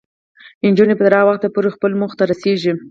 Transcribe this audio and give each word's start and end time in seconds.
نجونې 0.71 0.95
به 0.97 1.03
تر 1.07 1.13
هغه 1.17 1.27
وخته 1.31 1.47
پورې 1.55 1.73
خپلو 1.75 1.99
موخو 2.01 2.19
ته 2.19 2.23
رسیږي. 2.31 2.71